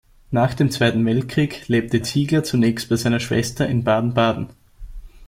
Nach 0.31 0.55
dem 0.55 0.71
Zweiten 0.71 1.05
Weltkrieg 1.05 1.67
lebte 1.67 2.01
Ziegler 2.01 2.43
zunächst 2.43 2.89
bei 2.89 2.95
seiner 2.95 3.19
Schwester 3.19 3.67
in 3.67 3.83
Baden-Baden. 3.83 4.49